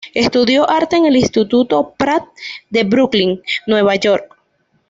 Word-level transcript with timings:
Estudió 0.15 0.67
arte 0.67 0.95
en 0.95 1.05
el 1.05 1.15
Instituto 1.15 1.93
Pratt 1.95 2.23
de 2.71 2.83
Brooklyn, 2.85 3.39
Nueva 3.67 3.93
York. 3.97 4.35